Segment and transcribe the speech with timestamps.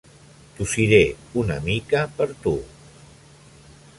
[0.59, 1.01] Tossiré
[1.41, 2.57] una mica per tu.